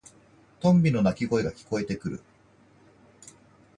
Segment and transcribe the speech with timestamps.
[0.61, 2.23] トンビの鳴き声が聞こえてくる。